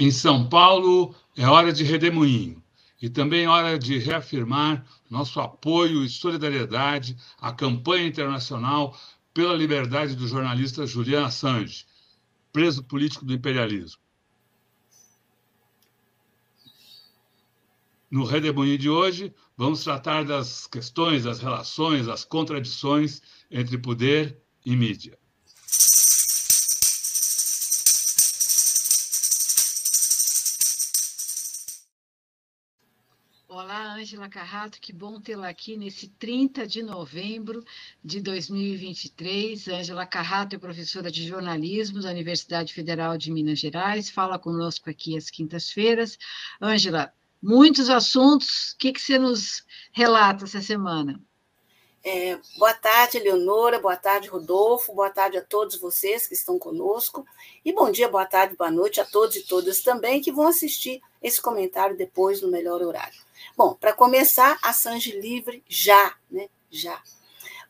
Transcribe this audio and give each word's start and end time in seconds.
Em 0.00 0.12
São 0.12 0.48
Paulo, 0.48 1.12
é 1.36 1.44
hora 1.44 1.72
de 1.72 1.82
redemoinho 1.82 2.62
e 3.02 3.10
também 3.10 3.44
é 3.44 3.48
hora 3.48 3.76
de 3.76 3.98
reafirmar 3.98 4.86
nosso 5.10 5.40
apoio 5.40 6.04
e 6.04 6.08
solidariedade 6.08 7.16
à 7.40 7.52
campanha 7.52 8.06
internacional 8.06 8.96
pela 9.34 9.54
liberdade 9.54 10.14
do 10.14 10.28
jornalista 10.28 10.86
Julian 10.86 11.26
Assange, 11.26 11.84
preso 12.52 12.84
político 12.84 13.24
do 13.24 13.32
imperialismo. 13.32 14.00
No 18.08 18.24
Redemoinho 18.24 18.78
de 18.78 18.88
hoje, 18.88 19.34
vamos 19.56 19.82
tratar 19.82 20.24
das 20.24 20.68
questões, 20.68 21.24
das 21.24 21.40
relações, 21.40 22.06
das 22.06 22.24
contradições 22.24 23.20
entre 23.50 23.76
poder 23.76 24.40
e 24.64 24.76
mídia. 24.76 25.18
Ângela 34.08 34.28
Carrato, 34.30 34.80
que 34.80 34.90
bom 34.90 35.20
tê-la 35.20 35.50
aqui 35.50 35.76
nesse 35.76 36.08
30 36.08 36.66
de 36.66 36.82
novembro 36.82 37.62
de 38.02 38.22
2023. 38.22 39.68
Ângela 39.68 40.06
Carrato 40.06 40.56
é 40.56 40.58
professora 40.58 41.10
de 41.10 41.28
jornalismo 41.28 42.00
da 42.00 42.08
Universidade 42.08 42.72
Federal 42.72 43.18
de 43.18 43.30
Minas 43.30 43.58
Gerais, 43.58 44.08
fala 44.08 44.38
conosco 44.38 44.88
aqui 44.88 45.14
às 45.14 45.28
quintas-feiras. 45.28 46.16
Ângela, 46.58 47.12
muitos 47.42 47.90
assuntos, 47.90 48.72
o 48.72 48.78
que, 48.78 48.94
que 48.94 49.00
você 49.02 49.18
nos 49.18 49.62
relata 49.92 50.44
essa 50.44 50.62
semana? 50.62 51.20
É, 52.02 52.38
boa 52.56 52.72
tarde, 52.72 53.18
Leonora, 53.18 53.78
boa 53.78 53.96
tarde, 53.96 54.28
Rodolfo, 54.28 54.94
boa 54.94 55.10
tarde 55.10 55.36
a 55.36 55.44
todos 55.44 55.78
vocês 55.78 56.26
que 56.26 56.32
estão 56.32 56.58
conosco, 56.58 57.26
e 57.62 57.74
bom 57.74 57.90
dia, 57.90 58.08
boa 58.08 58.24
tarde, 58.24 58.56
boa 58.56 58.70
noite 58.70 59.02
a 59.02 59.04
todos 59.04 59.36
e 59.36 59.42
todas 59.42 59.82
também 59.82 60.22
que 60.22 60.32
vão 60.32 60.46
assistir 60.46 61.02
esse 61.22 61.42
comentário 61.42 61.94
depois 61.94 62.40
no 62.40 62.50
melhor 62.50 62.80
horário. 62.80 63.27
Bom, 63.56 63.74
para 63.74 63.92
começar, 63.92 64.58
a 64.62 64.72
Sanji 64.72 65.12
livre 65.20 65.62
já, 65.68 66.14
né? 66.30 66.48
Já. 66.70 67.02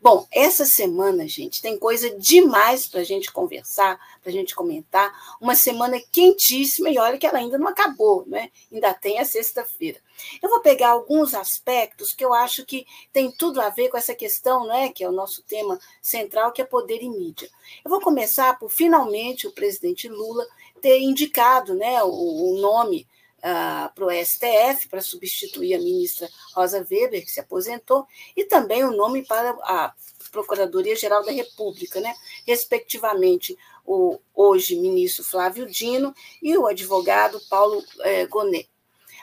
Bom, 0.01 0.29
essa 0.31 0.65
semana, 0.65 1.27
gente, 1.27 1.61
tem 1.61 1.77
coisa 1.77 2.09
demais 2.19 2.87
para 2.87 3.01
a 3.01 3.05
gente 3.05 3.33
conversar, 3.33 3.99
para 4.23 4.31
a 4.31 4.33
gente 4.33 4.55
comentar. 4.55 5.13
Uma 5.41 5.57
semana 5.57 6.01
quentíssima 6.13 6.89
e 6.89 6.99
olha 6.99 7.19
que 7.19 7.27
ela 7.27 7.39
ainda 7.39 7.59
não 7.59 7.67
acabou, 7.67 8.25
né? 8.25 8.49
Ainda 8.73 8.95
tem 8.95 9.19
a 9.19 9.25
sexta-feira. 9.25 9.99
Eu 10.41 10.49
vou 10.49 10.61
pegar 10.61 10.91
alguns 10.91 11.35
aspectos 11.35 12.15
que 12.15 12.25
eu 12.25 12.33
acho 12.33 12.65
que 12.65 12.87
tem 13.13 13.33
tudo 13.33 13.61
a 13.61 13.71
ver 13.71 13.89
com 13.89 13.97
essa 13.97 14.15
questão, 14.15 14.69
né? 14.69 14.89
Que 14.91 15.03
é 15.03 15.09
o 15.09 15.13
nosso 15.13 15.43
tema 15.43 15.81
central, 16.01 16.53
que 16.53 16.63
é 16.63 16.65
poder 16.65 17.03
e 17.03 17.09
mídia. 17.09 17.51
Eu 17.85 17.91
vou 17.91 18.01
começar 18.01 18.57
por 18.57 18.71
finalmente 18.71 19.49
o 19.49 19.53
presidente 19.53 20.09
Lula 20.09 20.47
ter 20.81 21.01
indicado, 21.01 21.75
né, 21.75 22.01
o, 22.05 22.09
o 22.09 22.61
nome 22.61 23.05
para 23.41 24.05
o 24.05 24.11
STF, 24.11 24.89
para 24.89 25.01
substituir 25.01 25.75
a 25.75 25.79
ministra 25.79 26.29
Rosa 26.55 26.87
Weber, 26.91 27.25
que 27.25 27.31
se 27.31 27.41
aposentou, 27.41 28.07
e 28.37 28.45
também 28.45 28.85
o 28.85 28.91
nome 28.91 29.25
para 29.25 29.51
a 29.63 29.93
Procuradoria-Geral 30.31 31.25
da 31.25 31.33
República, 31.33 32.01
né? 32.01 32.15
respectivamente 32.47 33.57
o 33.87 34.19
hoje 34.35 34.77
ministro 34.77 35.25
Flávio 35.25 35.65
Dino 35.65 36.15
e 36.43 36.57
o 36.59 36.67
advogado 36.67 37.41
Paulo 37.49 37.83
eh, 38.01 38.27
Gonet. 38.27 38.69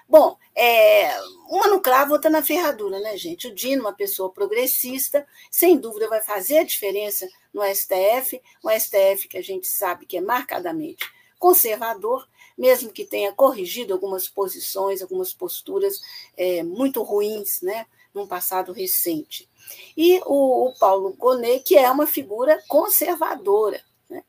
Bom, 0.07 0.37
é, 0.55 1.11
uma 1.49 1.67
no 1.67 1.81
cravo, 1.81 2.13
outra 2.13 2.29
na 2.29 2.43
ferradura, 2.43 2.99
né, 2.99 3.17
gente? 3.17 3.47
O 3.47 3.53
Dino, 3.53 3.81
uma 3.81 3.93
pessoa 3.93 4.31
progressista, 4.31 5.27
sem 5.51 5.77
dúvida 5.77 6.07
vai 6.07 6.21
fazer 6.21 6.59
a 6.59 6.63
diferença 6.63 7.27
no 7.53 7.61
STF, 7.63 8.41
um 8.63 8.69
STF 8.69 9.27
que 9.27 9.37
a 9.37 9.43
gente 9.43 9.67
sabe 9.67 10.05
que 10.05 10.17
é 10.17 10.21
marcadamente 10.21 11.05
conservador, 11.39 12.27
mesmo 12.57 12.91
que 12.91 13.05
tenha 13.05 13.33
corrigido 13.33 13.93
algumas 13.93 14.27
posições, 14.27 15.01
algumas 15.01 15.33
posturas 15.33 16.01
é, 16.37 16.63
muito 16.63 17.01
ruins, 17.03 17.61
né, 17.61 17.85
num 18.13 18.27
passado 18.27 18.71
recente. 18.71 19.49
E 19.97 20.21
o, 20.25 20.67
o 20.67 20.73
Paulo 20.77 21.13
Gonet, 21.13 21.63
que 21.63 21.75
é 21.75 21.89
uma 21.89 22.07
figura 22.07 22.61
conservadora, 22.67 23.81
né? 24.09 24.23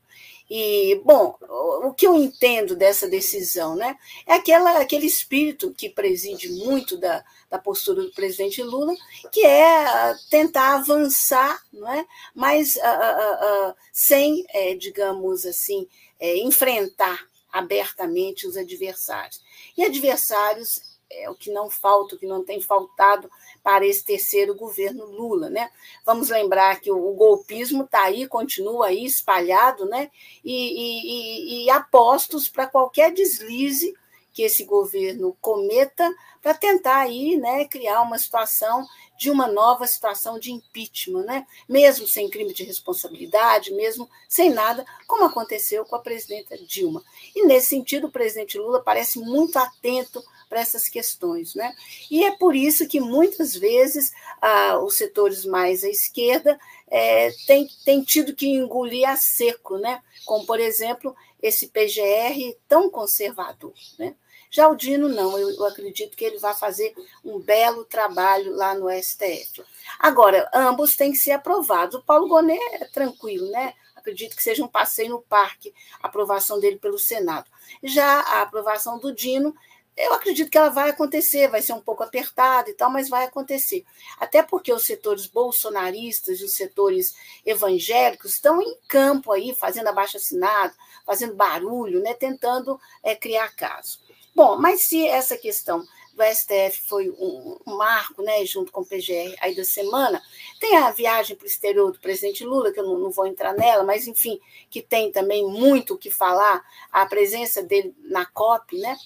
E, 0.48 1.00
bom, 1.04 1.36
o 1.82 1.92
que 1.92 2.06
eu 2.06 2.14
entendo 2.14 2.74
dessa 2.76 3.08
decisão 3.08 3.74
né, 3.74 3.96
é 4.26 4.34
aquela, 4.34 4.78
aquele 4.78 5.06
espírito 5.06 5.74
que 5.76 5.90
preside 5.90 6.48
muito 6.64 6.96
da, 6.96 7.24
da 7.50 7.58
postura 7.58 8.02
do 8.02 8.12
presidente 8.12 8.62
Lula, 8.62 8.94
que 9.32 9.44
é 9.44 10.14
tentar 10.30 10.76
avançar, 10.76 11.60
não 11.72 11.92
é? 11.92 12.06
mas 12.34 12.76
uh, 12.76 12.80
uh, 12.80 13.70
uh, 13.70 13.74
sem, 13.92 14.44
é, 14.50 14.74
digamos 14.74 15.44
assim, 15.44 15.86
é, 16.18 16.38
enfrentar 16.38 17.26
abertamente 17.52 18.46
os 18.46 18.56
adversários. 18.56 19.42
E 19.76 19.84
adversários 19.84 20.96
é 21.10 21.30
o 21.30 21.34
que 21.34 21.50
não 21.50 21.70
falta, 21.70 22.14
o 22.14 22.18
que 22.18 22.26
não 22.26 22.44
tem 22.44 22.60
faltado 22.60 23.30
para 23.62 23.86
esse 23.86 24.04
terceiro 24.04 24.54
governo 24.54 25.04
Lula, 25.06 25.48
né? 25.48 25.70
Vamos 26.04 26.30
lembrar 26.30 26.80
que 26.80 26.90
o, 26.90 27.12
golpismo 27.14 27.84
está 27.84 28.02
aí, 28.02 28.26
continua 28.26 28.88
aí 28.88 29.04
espalhado, 29.04 29.86
né? 29.86 30.10
E, 30.44 31.62
e, 31.62 31.64
e 31.64 31.70
apostos 31.70 32.48
para 32.48 32.66
qualquer 32.66 33.12
deslize 33.12 33.94
que 34.36 34.42
esse 34.42 34.64
governo 34.64 35.34
cometa 35.40 36.14
para 36.42 36.52
tentar 36.52 36.98
aí, 36.98 37.38
né, 37.38 37.64
criar 37.64 38.02
uma 38.02 38.18
situação 38.18 38.86
de 39.18 39.30
uma 39.30 39.46
nova 39.46 39.86
situação 39.86 40.38
de 40.38 40.52
impeachment, 40.52 41.24
né? 41.24 41.46
mesmo 41.66 42.06
sem 42.06 42.28
crime 42.28 42.52
de 42.52 42.64
responsabilidade, 42.64 43.72
mesmo 43.72 44.06
sem 44.28 44.50
nada, 44.50 44.84
como 45.06 45.24
aconteceu 45.24 45.86
com 45.86 45.96
a 45.96 46.00
presidenta 46.00 46.54
Dilma. 46.58 47.02
E, 47.34 47.46
nesse 47.46 47.68
sentido, 47.68 48.08
o 48.08 48.12
presidente 48.12 48.58
Lula 48.58 48.82
parece 48.82 49.18
muito 49.18 49.56
atento 49.56 50.22
para 50.50 50.60
essas 50.60 50.86
questões. 50.86 51.54
Né? 51.54 51.74
E 52.10 52.24
é 52.24 52.36
por 52.36 52.54
isso 52.54 52.86
que, 52.86 53.00
muitas 53.00 53.56
vezes, 53.56 54.12
ah, 54.42 54.78
os 54.84 54.96
setores 54.96 55.46
mais 55.46 55.82
à 55.82 55.88
esquerda 55.88 56.58
é, 56.88 57.30
têm, 57.46 58.04
tido 58.04 58.34
que 58.34 58.46
engolir 58.46 59.08
a 59.08 59.16
seco, 59.16 59.78
né? 59.78 60.02
como, 60.26 60.44
por 60.44 60.60
exemplo, 60.60 61.16
esse 61.42 61.68
PGR 61.68 62.54
tão 62.68 62.90
conservador. 62.90 63.72
Né? 63.98 64.14
Já 64.56 64.68
o 64.68 64.74
Dino, 64.74 65.06
não, 65.06 65.38
eu, 65.38 65.50
eu 65.50 65.66
acredito 65.66 66.16
que 66.16 66.24
ele 66.24 66.38
vai 66.38 66.54
fazer 66.54 66.94
um 67.22 67.38
belo 67.38 67.84
trabalho 67.84 68.56
lá 68.56 68.74
no 68.74 68.88
STF. 68.90 69.62
Agora, 69.98 70.48
ambos 70.50 70.96
têm 70.96 71.12
que 71.12 71.18
ser 71.18 71.32
aprovados. 71.32 71.96
O 71.96 72.02
Paulo 72.02 72.26
Gonet 72.26 72.58
é 72.72 72.86
tranquilo, 72.86 73.50
né? 73.50 73.74
Acredito 73.94 74.34
que 74.34 74.42
seja 74.42 74.64
um 74.64 74.68
passeio 74.68 75.10
no 75.10 75.20
parque, 75.20 75.74
a 76.02 76.06
aprovação 76.06 76.58
dele 76.58 76.78
pelo 76.78 76.98
Senado. 76.98 77.50
Já 77.82 78.20
a 78.20 78.40
aprovação 78.40 78.98
do 78.98 79.12
Dino, 79.12 79.54
eu 79.94 80.14
acredito 80.14 80.50
que 80.50 80.56
ela 80.56 80.70
vai 80.70 80.88
acontecer, 80.88 81.48
vai 81.48 81.60
ser 81.60 81.74
um 81.74 81.80
pouco 81.82 82.02
apertada 82.02 82.70
e 82.70 82.74
tal, 82.74 82.90
mas 82.90 83.10
vai 83.10 83.24
acontecer. 83.24 83.84
Até 84.18 84.42
porque 84.42 84.72
os 84.72 84.86
setores 84.86 85.26
bolsonaristas 85.26 86.40
e 86.40 86.44
os 86.44 86.54
setores 86.54 87.14
evangélicos 87.44 88.32
estão 88.32 88.62
em 88.62 88.74
campo 88.88 89.32
aí, 89.32 89.54
fazendo 89.54 89.88
abaixo 89.88 90.16
assinado, 90.16 90.74
fazendo 91.04 91.34
barulho, 91.34 92.00
né, 92.02 92.14
tentando 92.14 92.80
é, 93.02 93.14
criar 93.14 93.54
caso. 93.54 94.05
Bom, 94.36 94.58
mas 94.58 94.82
se 94.82 95.08
essa 95.08 95.34
questão 95.34 95.82
do 96.12 96.22
STF 96.22 96.82
foi 96.86 97.08
um, 97.08 97.56
marco, 97.64 98.20
né, 98.20 98.44
junto 98.44 98.70
com 98.70 98.82
o 98.82 98.84
PGR 98.84 99.34
aí 99.40 99.56
da 99.56 99.64
semana, 99.64 100.22
tem 100.60 100.76
a 100.76 100.90
viagem 100.90 101.34
para 101.34 101.44
o 101.44 101.48
exterior 101.48 101.90
do 101.90 101.98
presidente 101.98 102.44
Lula, 102.44 102.70
que 102.70 102.78
eu 102.78 102.84
não, 102.84 102.98
não, 102.98 103.10
vou 103.10 103.26
entrar 103.26 103.54
nela, 103.54 103.82
mas 103.82 104.06
enfim, 104.06 104.38
que 104.68 104.82
tem 104.82 105.10
também 105.10 105.42
muito 105.48 105.94
o 105.94 105.98
que 105.98 106.10
falar, 106.10 106.62
a 106.92 107.06
presença 107.06 107.62
dele 107.62 107.96
na 108.10 108.26
COP, 108.26 108.76
né, 108.76 108.98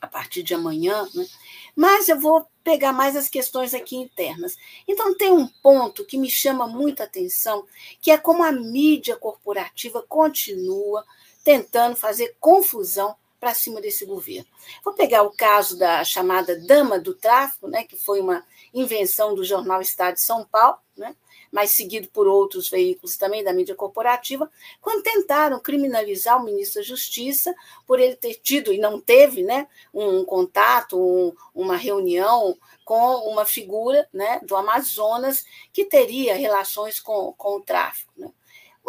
a 0.00 0.06
partir 0.06 0.44
de 0.44 0.54
amanhã, 0.54 1.04
né, 1.16 1.26
mas 1.74 2.08
eu 2.08 2.20
vou 2.20 2.46
pegar 2.62 2.92
mais 2.92 3.16
as 3.16 3.28
questões 3.28 3.74
aqui 3.74 3.96
internas. 3.96 4.56
Então, 4.86 5.16
tem 5.16 5.32
um 5.32 5.48
ponto 5.48 6.04
que 6.04 6.16
me 6.16 6.30
chama 6.30 6.68
muita 6.68 7.02
atenção, 7.02 7.66
que 8.00 8.12
é 8.12 8.16
como 8.16 8.44
a 8.44 8.52
mídia 8.52 9.16
corporativa 9.16 10.00
continua 10.08 11.04
tentando 11.42 11.96
fazer 11.96 12.36
confusão 12.38 13.16
para 13.40 13.54
cima 13.54 13.80
desse 13.80 14.04
governo. 14.04 14.46
Vou 14.84 14.92
pegar 14.92 15.22
o 15.22 15.34
caso 15.34 15.78
da 15.78 16.04
chamada 16.04 16.60
Dama 16.60 17.00
do 17.00 17.14
Tráfico, 17.14 17.66
né, 17.66 17.84
que 17.84 17.96
foi 17.96 18.20
uma 18.20 18.44
invenção 18.72 19.34
do 19.34 19.42
jornal 19.42 19.80
Estado 19.80 20.14
de 20.14 20.22
São 20.22 20.44
Paulo, 20.44 20.78
né, 20.96 21.16
mas 21.50 21.74
seguido 21.74 22.08
por 22.08 22.28
outros 22.28 22.68
veículos 22.68 23.16
também 23.16 23.42
da 23.42 23.52
mídia 23.52 23.74
corporativa, 23.74 24.48
quando 24.80 25.02
tentaram 25.02 25.58
criminalizar 25.58 26.40
o 26.40 26.44
ministro 26.44 26.80
da 26.80 26.86
Justiça 26.86 27.52
por 27.86 27.98
ele 27.98 28.14
ter 28.14 28.34
tido, 28.34 28.72
e 28.72 28.78
não 28.78 29.00
teve, 29.00 29.42
né, 29.42 29.66
um 29.92 30.24
contato, 30.24 31.00
um, 31.00 31.34
uma 31.54 31.76
reunião 31.76 32.56
com 32.84 33.30
uma 33.30 33.44
figura 33.44 34.08
né, 34.12 34.40
do 34.42 34.54
Amazonas 34.54 35.44
que 35.72 35.84
teria 35.84 36.36
relações 36.36 37.00
com, 37.00 37.32
com 37.32 37.56
o 37.56 37.62
tráfico. 37.62 38.12
Né. 38.16 38.30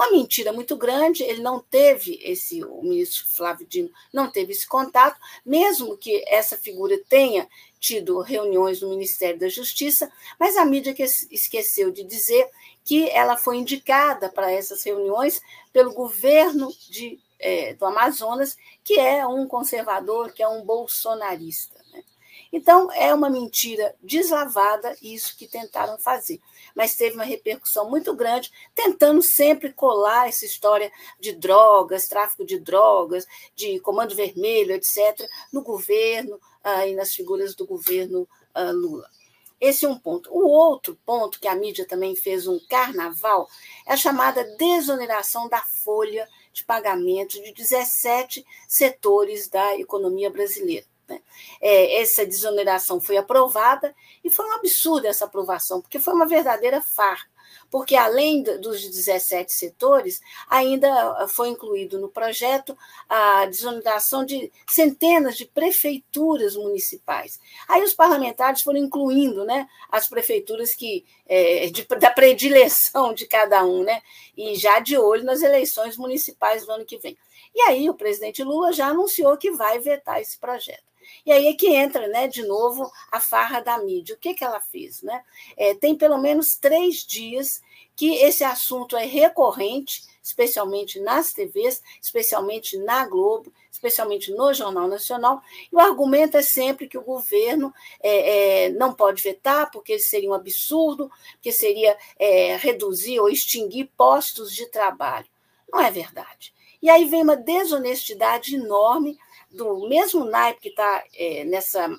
Uma 0.02 0.10
mentira 0.10 0.52
muito 0.52 0.76
grande, 0.76 1.22
ele 1.22 1.44
não 1.44 1.60
teve 1.60 2.20
esse, 2.24 2.64
o 2.64 2.82
ministro 2.82 3.24
Flávio 3.28 3.68
Dino 3.68 3.92
não 4.12 4.32
teve 4.32 4.52
esse 4.52 4.66
contato, 4.66 5.16
mesmo 5.46 5.96
que 5.96 6.26
essa 6.28 6.58
figura 6.58 7.00
tenha 7.08 7.48
tido 7.80 8.20
reuniões 8.20 8.82
no 8.82 8.90
Ministério 8.90 9.40
da 9.40 9.48
Justiça, 9.48 10.12
mas 10.40 10.58
a 10.58 10.66
mídia 10.66 10.96
que 10.96 11.04
esqueceu 11.04 11.92
de 11.92 12.04
dizer 12.04 12.50
que 12.84 13.12
ela 13.12 13.38
foi 13.38 13.58
indicada 13.58 14.28
para 14.28 14.52
essas 14.52 14.82
reuniões 14.84 15.40
pelo 15.72 15.94
governo 15.94 16.74
de 16.90 17.20
é, 17.38 17.76
do 17.76 17.86
Amazonas, 17.86 18.58
que 18.84 19.00
é 19.00 19.26
um 19.28 19.48
conservador, 19.48 20.34
que 20.34 20.42
é 20.42 20.48
um 20.48 20.66
bolsonarista. 20.66 21.81
Então, 22.52 22.92
é 22.92 23.14
uma 23.14 23.30
mentira 23.30 23.96
deslavada 24.04 24.96
isso 25.02 25.38
que 25.38 25.48
tentaram 25.48 25.98
fazer. 25.98 26.40
Mas 26.76 26.96
teve 26.96 27.16
uma 27.16 27.24
repercussão 27.24 27.90
muito 27.90 28.14
grande, 28.14 28.52
tentando 28.76 29.22
sempre 29.22 29.72
colar 29.72 30.28
essa 30.28 30.46
história 30.46 30.92
de 31.20 31.32
drogas, 31.34 32.08
tráfico 32.08 32.46
de 32.46 32.60
drogas, 32.60 33.26
de 33.56 33.80
comando 33.80 34.16
vermelho, 34.16 34.74
etc., 34.74 35.26
no 35.52 35.62
governo 35.62 36.40
ah, 36.64 36.86
e 36.86 36.94
nas 36.94 37.14
figuras 37.14 37.56
do 37.56 37.66
governo 37.66 38.28
ah, 38.54 38.72
Lula. 38.72 39.10
Esse 39.62 39.86
é 39.86 39.90
um 39.90 39.98
ponto. 39.98 40.30
O 40.34 40.48
outro 40.48 40.98
ponto 41.06 41.40
que 41.40 41.48
a 41.48 41.56
mídia 41.56 41.88
também 41.88 42.16
fez 42.16 42.48
um 42.48 42.60
carnaval 42.68 43.48
é 43.86 43.94
a 43.94 43.98
chamada 43.98 44.44
desoneração 44.58 45.48
da 45.48 45.62
folha 45.62 46.28
de 46.52 46.66
pagamento 46.66 47.42
de 47.42 47.54
17 47.54 48.44
setores 48.68 49.48
da 49.48 49.78
economia 49.78 50.32
brasileira. 50.32 50.91
Né? 51.12 51.22
É, 51.62 52.02
essa 52.02 52.26
desoneração 52.26 53.02
foi 53.02 53.18
aprovada 53.18 53.94
e 54.24 54.30
foi 54.30 54.46
um 54.46 54.54
absurdo 54.54 55.08
essa 55.08 55.26
aprovação, 55.26 55.82
porque 55.82 56.00
foi 56.00 56.14
uma 56.14 56.26
verdadeira 56.26 56.82
farra 56.82 57.32
porque 57.72 57.96
além 57.96 58.44
dos 58.44 58.82
17 58.82 59.54
setores, 59.54 60.22
ainda 60.50 61.26
foi 61.30 61.48
incluído 61.48 61.98
no 62.00 62.10
projeto 62.10 62.78
a 63.08 63.46
desoneração 63.46 64.26
de 64.26 64.52
centenas 64.68 65.38
de 65.38 65.46
prefeituras 65.46 66.56
municipais. 66.56 67.40
Aí 67.68 67.82
os 67.82 67.94
parlamentares 67.94 68.62
foram 68.62 68.78
incluindo 68.80 69.46
né, 69.46 69.68
as 69.90 70.08
prefeituras 70.08 70.76
que 70.76 71.06
é, 71.26 71.68
de, 71.68 71.86
da 71.86 72.12
predileção 72.12 73.14
de 73.14 73.26
cada 73.26 73.64
um, 73.66 73.84
né, 73.84 74.02
e 74.36 74.56
já 74.56 74.80
de 74.80 74.98
olho 74.98 75.24
nas 75.24 75.42
eleições 75.42 75.96
municipais 75.96 76.66
do 76.66 76.74
ano 76.74 76.86
que 76.86 76.98
vem. 76.98 77.18
E 77.56 77.62
aí 77.62 77.90
o 77.90 77.94
presidente 77.94 78.44
Lula 78.44 78.74
já 78.74 78.88
anunciou 78.88 79.38
que 79.38 79.52
vai 79.52 79.80
vetar 79.80 80.22
esse 80.22 80.38
projeto. 80.38 80.91
E 81.26 81.32
aí 81.32 81.48
é 81.48 81.54
que 81.54 81.68
entra, 81.68 82.08
né, 82.08 82.28
de 82.28 82.44
novo, 82.44 82.92
a 83.12 83.20
farra 83.20 83.60
da 83.60 83.78
mídia. 83.78 84.16
O 84.16 84.18
que, 84.18 84.34
que 84.34 84.44
ela 84.44 84.60
fez? 84.60 85.02
Né? 85.02 85.24
É, 85.58 85.74
tem 85.74 85.96
pelo 85.96 86.18
menos 86.18 86.58
três 86.60 87.06
dias 87.06 87.62
que 87.96 88.16
esse 88.16 88.44
assunto 88.44 88.98
é 88.98 89.06
recorrente, 89.06 90.04
especialmente 90.24 91.00
nas 91.00 91.34
TVs, 91.34 91.82
especialmente 92.02 92.78
na 92.78 93.06
Globo, 93.08 93.52
especialmente 93.72 94.32
no 94.32 94.54
Jornal 94.54 94.88
Nacional, 94.88 95.42
e 95.72 95.76
o 95.76 95.80
argumento 95.80 96.38
é 96.38 96.42
sempre 96.42 96.88
que 96.88 96.98
o 96.98 97.04
governo 97.04 97.74
é, 98.02 98.66
é, 98.66 98.70
não 98.70 98.94
pode 98.94 99.22
vetar, 99.22 99.72
porque 99.72 99.98
seria 100.00 100.30
um 100.30 100.34
absurdo, 100.34 101.12
que 101.42 101.52
seria 101.52 101.98
é, 102.18 102.56
reduzir 102.58 103.20
ou 103.20 103.30
extinguir 103.30 103.90
postos 103.98 104.54
de 104.54 104.68
trabalho. 104.68 105.28
Não 105.72 105.80
é 105.80 105.90
verdade. 105.90 106.54
E 106.82 106.90
aí 106.90 107.06
vem 107.06 107.24
uma 107.24 107.36
desonestidade 107.36 108.56
enorme 108.56 109.18
do 109.52 109.88
mesmo 109.88 110.26
naipe 110.26 110.62
que 110.62 110.70
está 110.70 111.04
é, 111.16 111.44
nessa 111.46 111.90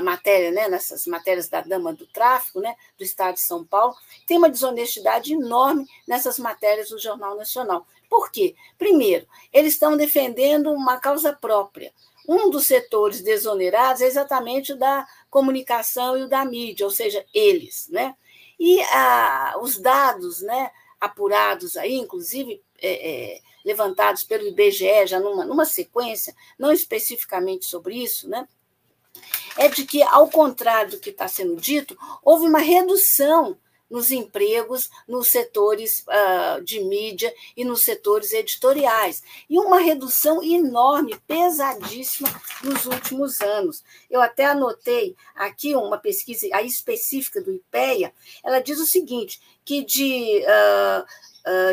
matéria, 0.00 0.52
né, 0.52 0.68
nessas 0.68 1.08
matérias 1.08 1.48
da 1.48 1.60
dama 1.60 1.92
do 1.92 2.06
tráfico, 2.06 2.60
né, 2.60 2.76
do 2.96 3.02
Estado 3.02 3.34
de 3.34 3.40
São 3.40 3.64
Paulo, 3.64 3.96
tem 4.24 4.38
uma 4.38 4.48
desonestidade 4.48 5.32
enorme 5.32 5.88
nessas 6.06 6.38
matérias 6.38 6.90
do 6.90 7.00
Jornal 7.00 7.36
Nacional. 7.36 7.84
Por 8.08 8.30
quê? 8.30 8.54
Primeiro, 8.78 9.26
eles 9.52 9.72
estão 9.72 9.96
defendendo 9.96 10.70
uma 10.70 10.98
causa 10.98 11.32
própria. 11.32 11.92
Um 12.28 12.48
dos 12.48 12.66
setores 12.66 13.22
desonerados 13.22 14.02
é 14.02 14.06
exatamente 14.06 14.72
o 14.72 14.78
da 14.78 15.04
comunicação 15.28 16.16
e 16.16 16.22
o 16.22 16.28
da 16.28 16.44
mídia, 16.44 16.86
ou 16.86 16.92
seja, 16.92 17.26
eles. 17.34 17.88
Né? 17.88 18.14
E 18.60 18.80
ah, 18.82 19.56
os 19.60 19.78
dados 19.78 20.42
né, 20.42 20.70
apurados 21.00 21.76
aí, 21.76 21.94
inclusive 21.94 22.62
é, 22.80 23.10
é, 23.10 23.40
levantados 23.64 24.24
pelo 24.24 24.46
IBGE, 24.46 25.06
já 25.06 25.20
numa, 25.20 25.44
numa 25.44 25.64
sequência, 25.64 26.34
não 26.58 26.72
especificamente 26.72 27.66
sobre 27.66 27.96
isso, 27.96 28.28
né? 28.28 28.46
é 29.56 29.68
de 29.68 29.84
que, 29.84 30.02
ao 30.02 30.28
contrário 30.28 30.92
do 30.92 30.98
que 30.98 31.10
está 31.10 31.28
sendo 31.28 31.56
dito, 31.56 31.96
houve 32.22 32.46
uma 32.46 32.58
redução 32.58 33.56
nos 33.90 34.10
empregos 34.10 34.88
nos 35.06 35.28
setores 35.28 36.02
uh, 36.08 36.64
de 36.64 36.80
mídia 36.80 37.32
e 37.54 37.62
nos 37.62 37.82
setores 37.82 38.32
editoriais, 38.32 39.22
e 39.50 39.58
uma 39.58 39.78
redução 39.78 40.42
enorme, 40.42 41.20
pesadíssima 41.26 42.30
nos 42.64 42.86
últimos 42.86 43.42
anos. 43.42 43.84
Eu 44.10 44.22
até 44.22 44.46
anotei 44.46 45.14
aqui 45.34 45.76
uma 45.76 45.98
pesquisa 45.98 46.48
específica 46.62 47.42
do 47.42 47.52
IPEA, 47.52 48.14
ela 48.42 48.60
diz 48.60 48.80
o 48.80 48.86
seguinte, 48.86 49.38
que 49.62 49.84
de 49.84 50.42
uh, 50.42 51.04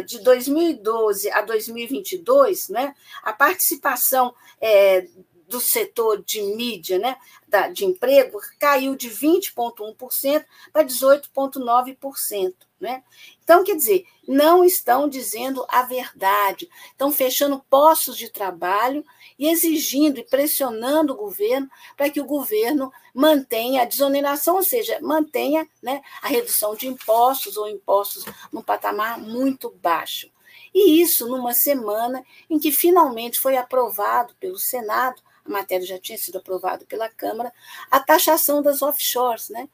de 0.06 0.20
2012 0.20 1.30
a 1.32 1.42
2022, 1.42 2.70
né, 2.70 2.96
a 3.24 3.34
participação 3.34 4.34
é, 4.62 5.08
do 5.50 5.60
setor 5.60 6.24
de 6.24 6.42
mídia, 6.42 7.00
né, 7.00 7.18
da, 7.48 7.68
de 7.68 7.84
emprego, 7.84 8.40
caiu 8.60 8.96
de 8.96 9.10
20,1% 9.10 10.46
para 10.72 10.86
18,9%. 10.86 12.54
Né? 12.80 13.04
Então, 13.44 13.62
quer 13.64 13.76
dizer, 13.76 14.06
não 14.26 14.64
estão 14.64 15.10
dizendo 15.10 15.66
a 15.68 15.82
verdade, 15.82 16.70
estão 16.92 17.12
fechando 17.12 17.62
postos 17.70 18.16
de 18.16 18.30
trabalho 18.30 19.04
e 19.38 19.50
exigindo 19.50 20.20
e 20.20 20.24
pressionando 20.24 21.12
o 21.12 21.18
governo 21.18 21.70
para 21.98 22.10
que 22.10 22.22
o 22.22 22.26
governo 22.26 22.90
mantenha 23.14 23.82
a 23.82 23.86
desoneração, 23.86 24.56
ou 24.56 24.64
seja, 24.64 24.98
mantenha 25.02 25.68
né, 25.82 26.02
a 26.22 26.30
redução 26.30 26.74
de 26.74 26.88
impostos 26.88 27.58
ou 27.58 27.68
impostos 27.68 28.24
num 28.54 28.62
patamar 28.62 29.20
muito 29.20 29.70
baixo. 29.82 30.32
E 30.74 31.02
isso 31.02 31.28
numa 31.28 31.54
semana 31.54 32.24
em 32.50 32.60
que 32.60 32.72
finalmente 32.72 33.40
foi 33.40 33.58
aprovado 33.58 34.36
pelo 34.40 34.58
Senado 34.58 35.22
a 35.50 35.52
matéria 35.52 35.86
já 35.86 36.00
tinha 36.00 36.18
sido 36.18 36.38
aprovada 36.38 36.86
pela 36.86 37.10
Câmara, 37.10 37.52
a 37.90 38.00
taxação 38.00 38.62
das 38.62 38.82
offshores, 38.82 39.50
né? 39.50 39.68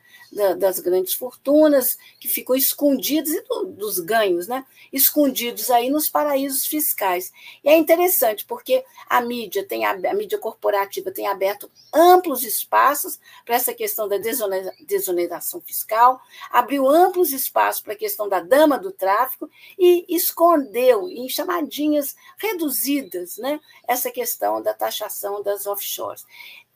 das 0.58 0.80
grandes 0.80 1.14
fortunas 1.14 1.98
que 2.20 2.28
ficam 2.28 2.56
escondidas 2.56 3.32
e 3.32 3.42
do, 3.44 3.66
dos 3.66 4.00
ganhos, 4.00 4.48
né? 4.48 4.66
escondidos 4.92 5.70
aí 5.70 5.90
nos 5.90 6.10
paraísos 6.10 6.66
fiscais. 6.66 7.32
E 7.64 7.70
é 7.70 7.78
interessante 7.78 8.46
porque 8.46 8.84
a 9.08 9.22
mídia 9.22 9.66
tem 9.66 9.86
a 9.86 10.14
mídia 10.14 10.38
corporativa 10.38 11.12
tem 11.12 11.28
aberto 11.28 11.70
amplos 11.94 12.44
espaços 12.44 13.20
para 13.46 13.56
essa 13.56 13.74
questão 13.74 14.08
da 14.08 14.18
desoneração 14.82 15.62
fiscal, 15.62 16.20
abriu 16.50 16.88
amplos 16.88 17.32
espaços 17.32 17.82
para 17.82 17.94
a 17.94 17.98
questão 17.98 18.28
da 18.28 18.40
dama 18.40 18.78
do 18.78 18.92
tráfico 18.92 19.50
e 19.78 20.06
escondeu 20.10 21.10
em 21.10 21.28
chamadinhas 21.30 22.16
reduzidas, 22.38 23.38
né? 23.38 23.60
essa 23.88 24.12
questão 24.12 24.62
da 24.62 24.74
taxação 24.74 25.42
das 25.42 25.65
offshores. 25.68 26.26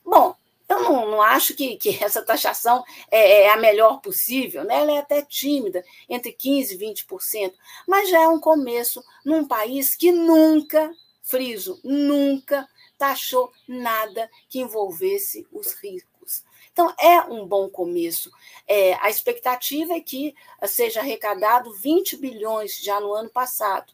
Bom, 0.04 0.34
eu 0.70 0.82
não, 0.84 1.10
não 1.10 1.22
acho 1.22 1.54
que, 1.54 1.76
que, 1.76 1.98
essa 2.02 2.22
taxação 2.22 2.84
é, 3.10 3.42
é, 3.42 3.50
a 3.50 3.56
melhor 3.56 4.00
possível, 4.00 4.64
né? 4.64 4.76
ela 4.76 4.92
é 4.92 4.98
até 4.98 5.20
tímida, 5.20 5.84
entre 6.08 6.32
15% 6.32 6.72
e 6.72 6.78
20%, 6.78 7.52
mas 7.86 8.08
já 8.08 8.22
é 8.22 8.28
um 8.28 8.38
começo 8.38 9.02
num 9.24 9.46
país 9.46 9.96
que 9.96 10.12
nunca, 10.12 10.90
friso, 11.22 11.80
nunca 11.82 12.68
taxou 12.96 13.50
nada 13.66 14.30
que 14.48 14.60
envolvesse 14.60 15.46
os 15.50 15.72
ricos. 15.72 16.44
Então, 16.72 16.94
é 17.00 17.20
um 17.22 17.46
bom 17.46 17.68
começo. 17.68 18.30
É, 18.66 18.94
a 19.00 19.10
expectativa 19.10 19.94
é 19.94 20.00
que 20.00 20.34
seja 20.66 21.00
arrecadado 21.00 21.72
20 21.74 22.16
bilhões 22.16 22.78
já 22.78 23.00
no 23.00 23.12
ano 23.12 23.28
passado 23.28 23.92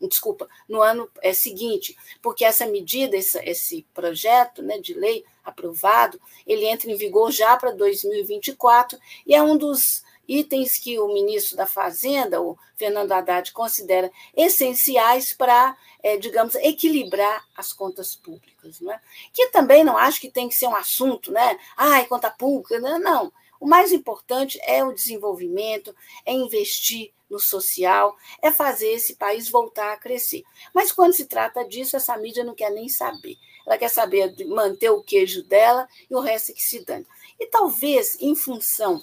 desculpa, 0.00 0.48
no 0.68 0.82
ano 0.82 1.08
é, 1.22 1.32
seguinte, 1.32 1.96
porque 2.20 2.44
essa 2.44 2.66
medida, 2.66 3.16
esse, 3.16 3.38
esse 3.44 3.86
projeto 3.94 4.62
né, 4.62 4.78
de 4.78 4.94
lei 4.94 5.24
aprovado, 5.44 6.20
ele 6.46 6.66
entra 6.66 6.90
em 6.90 6.96
vigor 6.96 7.30
já 7.30 7.56
para 7.56 7.70
2024 7.70 8.98
e 9.26 9.34
é 9.34 9.42
um 9.42 9.56
dos 9.56 10.02
itens 10.26 10.78
que 10.78 10.98
o 10.98 11.08
ministro 11.12 11.56
da 11.56 11.66
Fazenda, 11.66 12.40
o 12.40 12.58
Fernando 12.76 13.12
Haddad, 13.12 13.52
considera 13.52 14.10
essenciais 14.36 15.32
para, 15.32 15.76
é, 16.02 16.16
digamos, 16.16 16.54
equilibrar 16.56 17.44
as 17.56 17.72
contas 17.72 18.16
públicas. 18.16 18.80
Né? 18.80 18.98
Que 19.32 19.48
também 19.48 19.84
não 19.84 19.96
acho 19.96 20.20
que 20.20 20.30
tem 20.30 20.48
que 20.48 20.54
ser 20.54 20.66
um 20.66 20.74
assunto, 20.74 21.30
né? 21.30 21.58
Ai, 21.76 22.06
conta 22.06 22.30
pública, 22.30 22.80
não, 22.80 22.98
né? 22.98 22.98
não. 22.98 23.32
O 23.64 23.66
mais 23.66 23.92
importante 23.92 24.60
é 24.62 24.84
o 24.84 24.92
desenvolvimento, 24.92 25.96
é 26.26 26.34
investir 26.34 27.14
no 27.30 27.38
social, 27.40 28.14
é 28.42 28.52
fazer 28.52 28.88
esse 28.88 29.16
país 29.16 29.48
voltar 29.48 29.94
a 29.94 29.96
crescer. 29.96 30.42
Mas 30.74 30.92
quando 30.92 31.14
se 31.14 31.24
trata 31.24 31.66
disso, 31.66 31.96
essa 31.96 32.14
mídia 32.18 32.44
não 32.44 32.54
quer 32.54 32.68
nem 32.70 32.90
saber. 32.90 33.38
Ela 33.66 33.78
quer 33.78 33.88
saber 33.88 34.36
manter 34.48 34.90
o 34.90 35.02
queijo 35.02 35.42
dela 35.44 35.88
e 36.10 36.14
o 36.14 36.20
resto 36.20 36.50
é 36.50 36.54
que 36.54 36.62
se 36.62 36.84
dane. 36.84 37.06
E 37.40 37.46
talvez, 37.46 38.20
em 38.20 38.34
função 38.34 39.02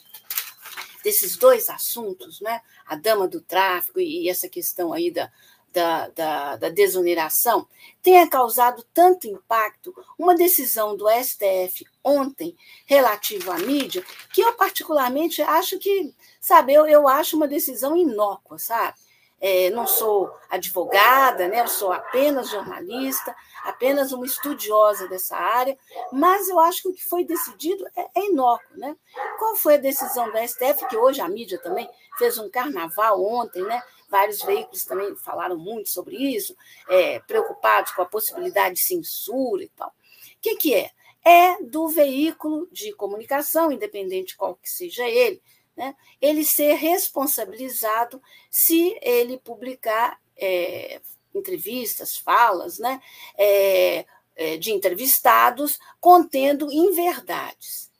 desses 1.03 1.35
dois 1.37 1.67
assuntos, 1.67 2.39
né, 2.39 2.61
a 2.85 2.95
dama 2.95 3.27
do 3.27 3.41
tráfico 3.41 3.99
e 3.99 4.29
essa 4.29 4.47
questão 4.47 4.93
aí 4.93 5.09
da, 5.09 5.31
da, 5.73 6.09
da, 6.09 6.55
da, 6.57 6.69
desoneração 6.69 7.67
tenha 8.01 8.27
causado 8.29 8.83
tanto 8.93 9.27
impacto 9.27 9.93
uma 10.17 10.35
decisão 10.35 10.95
do 10.97 11.07
STF 11.09 11.85
ontem 12.03 12.55
relativa 12.85 13.55
à 13.55 13.59
mídia, 13.59 14.03
que 14.33 14.41
eu 14.41 14.53
particularmente 14.53 15.41
acho 15.41 15.79
que, 15.79 16.13
sabe, 16.39 16.73
eu, 16.73 16.85
eu 16.85 17.07
acho 17.07 17.37
uma 17.37 17.47
decisão 17.47 17.95
inócua, 17.95 18.59
sabe? 18.59 18.97
é, 19.41 19.71
não 19.71 19.87
sou 19.87 20.31
advogada, 20.47 21.47
né? 21.47 21.61
eu 21.61 21.67
sou 21.67 21.91
apenas 21.91 22.49
jornalista, 22.49 23.35
apenas 23.63 24.11
uma 24.11 24.25
estudiosa 24.25 25.07
dessa 25.07 25.35
área, 25.35 25.75
mas 26.13 26.47
eu 26.47 26.59
acho 26.59 26.83
que 26.83 26.89
o 26.89 26.93
que 26.93 27.03
foi 27.03 27.25
decidido 27.25 27.83
é, 27.97 28.05
é 28.15 28.27
inócuo. 28.27 28.77
Né? 28.77 28.95
Qual 29.39 29.55
foi 29.55 29.75
a 29.75 29.79
decisão 29.79 30.31
da 30.31 30.47
STF, 30.47 30.87
que 30.87 30.95
hoje 30.95 31.21
a 31.21 31.27
mídia 31.27 31.57
também 31.57 31.89
fez 32.19 32.37
um 32.37 32.49
carnaval 32.51 33.23
ontem, 33.25 33.63
né? 33.63 33.81
Vários 34.11 34.43
veículos 34.43 34.83
também 34.83 35.15
falaram 35.15 35.57
muito 35.57 35.89
sobre 35.89 36.17
isso, 36.17 36.55
é, 36.89 37.19
preocupados 37.21 37.93
com 37.93 38.01
a 38.01 38.05
possibilidade 38.05 38.75
de 38.75 38.81
censura 38.81 39.63
e 39.63 39.69
tal. 39.69 39.87
O 39.87 39.93
que, 40.41 40.55
que 40.57 40.75
é? 40.75 40.91
É 41.23 41.63
do 41.63 41.87
veículo 41.87 42.67
de 42.71 42.91
comunicação, 42.93 43.71
independente 43.71 44.35
qual 44.35 44.55
que 44.55 44.69
seja 44.69 45.07
ele, 45.07 45.41
né, 45.77 45.95
ele 46.19 46.43
ser 46.43 46.73
responsabilizado 46.73 48.21
se 48.49 48.97
ele 49.01 49.37
publicar 49.37 50.19
é, 50.35 50.99
entrevistas, 51.33 52.17
falas 52.17 52.79
né, 52.79 52.99
é, 53.37 54.05
é, 54.35 54.57
de 54.57 54.71
entrevistados 54.71 55.79
contendo 55.99 56.71
inverdades. 56.71 57.90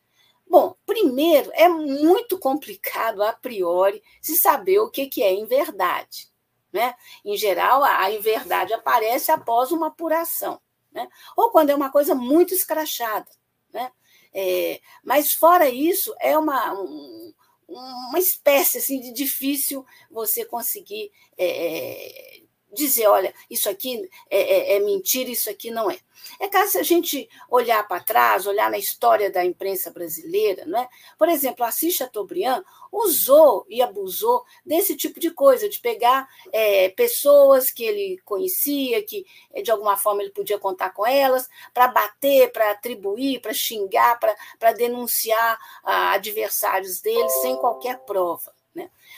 Bom, 0.52 0.76
primeiro, 0.86 1.50
é 1.54 1.70
muito 1.70 2.38
complicado 2.38 3.24
a 3.24 3.32
priori 3.32 4.04
se 4.22 4.36
saber 4.36 4.80
o 4.80 4.90
que, 4.90 5.08
que 5.08 5.24
é 5.24 5.34
inverdade. 5.34 6.28
Né? 6.74 6.94
Em 7.24 7.38
geral, 7.38 7.82
a 7.82 8.12
inverdade 8.12 8.74
aparece 8.74 9.32
após 9.32 9.72
uma 9.72 9.88
apuração, 9.88 10.60
né? 10.92 11.08
ou 11.38 11.52
quando 11.52 11.70
é 11.70 11.76
uma 11.76 11.90
coisa 11.90 12.14
muito 12.14 12.54
escrachada. 12.54 13.32
Né? 13.72 13.90
É, 14.34 14.82
mas, 15.06 15.32
fora 15.32 15.70
isso, 15.70 16.14
é 16.20 16.38
uma, 16.38 16.74
um, 16.74 17.34
uma 17.66 18.20
espécie 18.20 18.80
assim, 18.80 19.00
de 19.00 19.14
difícil 19.14 19.86
você 20.10 20.44
conseguir 20.44 21.14
é, 21.38 22.42
dizer, 22.74 23.08
olha, 23.08 23.34
isso 23.50 23.70
aqui 23.70 24.10
é, 24.30 24.40
é, 24.40 24.76
é, 24.76 24.80
mentira, 24.80 25.30
isso 25.30 25.50
aqui 25.50 25.70
não 25.72 25.90
é. 25.90 25.98
É 26.40 26.48
caso 26.48 26.74
se 26.74 26.78
a 26.78 26.84
gente 26.84 27.28
olhar 27.50 27.88
para 27.88 28.04
trás, 28.04 28.46
olhar 28.46 28.70
na 28.70 28.78
história 28.78 29.32
da 29.32 29.44
imprensa 29.44 29.92
brasileira, 29.92 30.66
não 30.66 30.80
é? 30.80 30.88
Por 31.18 31.28
exemplo, 31.28 31.66
Assis 31.66 31.96
Chateaubriand 31.96 32.64
usou 32.92 33.66
e 33.70 33.82
abusou 33.82 34.44
desse 34.66 34.96
tipo 34.96 35.20
de 35.20 35.32
coisa, 35.32 35.68
de 35.68 35.80
pegar 35.80 36.28
é, 36.52 36.90
pessoas 36.90 37.72
que 37.72 37.84
ele 37.84 38.20
conhecia, 38.24 39.04
que 39.04 39.26
é, 39.52 39.62
de 39.62 39.72
alguma 39.72 39.98
forma 39.98 40.22
ele 40.22 40.32
podia 40.32 40.60
contar 40.60 40.92
com 40.92 41.06
elas, 41.06 41.50
para 41.74 41.88
bater, 41.88 42.52
para 42.52 42.72
atribuir, 42.72 43.42
para 43.42 43.54
xingar, 43.54 44.20
para 44.60 44.74
denunciar 44.74 45.58
ah, 45.84 46.12
adversários 46.12 47.02
dele 47.02 47.30
sem 47.30 47.56
qualquer 47.58 48.00
prova. 48.00 48.54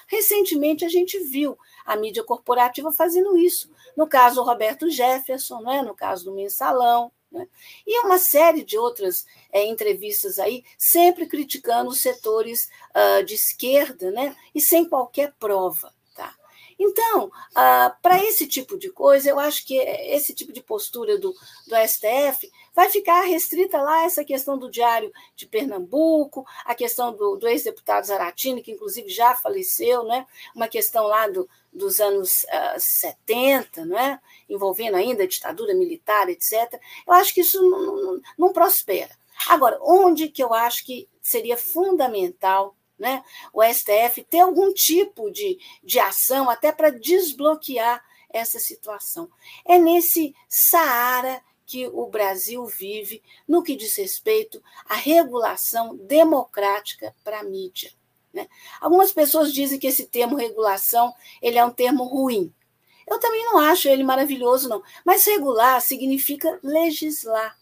Recentemente, 0.08 0.86
a 0.86 0.90
gente 0.90 1.20
viu 1.20 1.58
a 1.86 1.96
mídia 1.96 2.24
corporativa 2.24 2.92
fazendo 2.92 3.38
isso. 3.38 3.70
No 3.96 4.08
caso 4.08 4.36
do 4.36 4.44
Roberto 4.44 4.90
Jefferson, 4.90 5.62
né? 5.62 5.82
no 5.82 5.96
caso 5.96 6.26
do 6.26 6.34
Mensalão, 6.34 7.12
né? 7.32 7.48
e 7.86 8.00
uma 8.06 8.18
série 8.18 8.64
de 8.64 8.78
outras 8.78 9.26
é, 9.52 9.66
entrevistas 9.66 10.40
aí, 10.40 10.64
sempre 10.78 11.28
criticando 11.28 11.90
os 11.90 12.02
setores 12.02 12.70
uh, 12.96 13.24
de 13.24 13.34
esquerda 13.34 14.12
né? 14.12 14.36
e 14.54 14.62
sem 14.62 14.88
qualquer 14.88 15.34
prova. 15.40 15.94
Então, 16.80 17.26
uh, 17.26 18.02
para 18.02 18.24
esse 18.24 18.48
tipo 18.48 18.78
de 18.78 18.90
coisa, 18.90 19.30
eu 19.30 19.40
acho 19.40 19.66
que 19.66 19.78
esse 19.78 20.34
tipo 20.34 20.52
de 20.52 20.62
postura 20.62 21.18
do, 21.18 21.34
do 21.68 21.76
STF 21.88 22.52
vai 22.74 22.90
ficar 22.90 23.22
restrita 23.22 23.82
lá 23.82 24.04
essa 24.04 24.24
questão 24.24 24.58
do 24.58 24.70
Diário 24.70 25.12
de 25.36 25.46
Pernambuco, 25.46 26.46
a 26.66 26.74
questão 26.74 27.14
do, 27.14 27.36
do 27.36 27.48
ex-deputado 27.48 28.06
Zaratini, 28.06 28.62
que 28.62 28.72
inclusive 28.72 29.10
já 29.10 29.36
faleceu, 29.36 30.04
né? 30.04 30.26
uma 30.56 30.68
questão 30.68 31.06
lá 31.06 31.28
do, 31.28 31.48
dos 31.72 32.00
anos 32.00 32.44
uh, 32.44 32.76
ah, 32.76 32.80
70, 32.80 33.86
não 33.86 33.98
é? 33.98 34.20
envolvendo 34.50 34.96
ainda 34.96 35.24
a 35.24 35.28
ditadura 35.28 35.74
militar, 35.74 36.30
etc. 36.30 36.80
Eu 37.08 37.14
acho 37.14 37.34
que 37.34 37.42
isso 37.42 37.62
não, 37.62 37.96
não, 37.96 38.22
não 38.38 38.54
prospera. 38.54 39.12
Agora, 39.50 39.78
onde 39.82 40.30
que 40.30 40.44
eu 40.44 40.54
acho 40.54 40.86
que 40.86 41.08
seria 41.22 41.58
fundamental 41.58 42.76
né, 43.04 43.22
o 43.52 43.62
STF 43.62 44.24
ter 44.24 44.40
algum 44.40 44.74
tipo 44.74 45.30
de, 45.30 45.60
de 45.84 46.00
ação 46.00 46.50
até 46.50 46.72
para 46.72 46.90
desbloquear 46.90 48.02
essa 48.30 48.60
situação? 48.60 49.30
É 49.66 49.78
nesse 49.78 50.34
Saara 50.48 51.44
que 51.66 51.86
o 51.88 52.08
Brasil 52.08 52.66
vive 52.66 53.22
no 53.46 53.62
que 53.62 53.76
diz 53.76 53.98
respeito 53.98 54.64
à 54.86 54.96
regulação 54.96 55.98
democrática 55.98 57.14
para 57.26 57.42
a 57.42 57.44
mídia. 57.44 57.92
Né? 58.34 58.48
Algumas 58.80 59.12
pessoas 59.12 59.54
dizem 59.54 59.78
que 59.78 59.88
esse 59.88 60.08
termo 60.08 60.38
regulação 60.38 61.14
ele 61.42 61.58
é 61.58 61.66
um 61.66 61.72
termo 61.72 62.06
ruim. 62.06 62.54
Eu 63.06 63.20
também 63.20 63.44
não 63.44 63.58
acho 63.58 63.90
ele 63.90 64.04
maravilhoso, 64.04 64.70
não. 64.70 64.82
Mas 65.06 65.26
regular 65.26 65.82
significa 65.82 66.58
legislar. 66.64 67.58